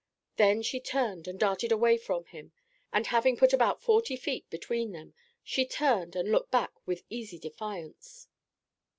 Then 0.37 0.63
she 0.63 0.79
turned 0.79 1.27
and 1.27 1.39
darted 1.39 1.71
away 1.71 1.95
from 1.99 2.25
him, 2.25 2.53
and 2.91 3.05
having 3.05 3.37
put 3.37 3.53
about 3.53 3.83
forty 3.83 4.15
feet 4.15 4.49
between 4.49 4.93
them, 4.93 5.13
she 5.43 5.63
turned 5.63 6.15
and 6.15 6.31
looked 6.31 6.49
back 6.49 6.73
with 6.87 7.03
easy 7.11 7.37
defiance. 7.37 8.27